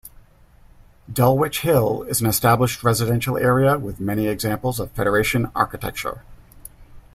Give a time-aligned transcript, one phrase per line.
[1.13, 6.23] Dulwich Hill is an established residential area with many examples of Federation architecture.